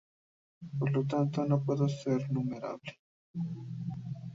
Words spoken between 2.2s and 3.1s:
numerable.